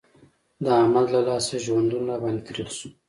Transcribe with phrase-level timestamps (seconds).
[0.63, 2.89] د احمد له لاسه ژوندون را باندې تريخ شو.